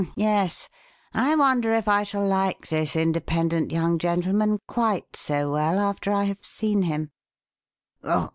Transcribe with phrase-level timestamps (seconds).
[0.01, 0.67] M' yes!
[1.13, 6.23] I wonder if I shall like this independent young gentleman quite so well after I
[6.23, 7.11] have seen him."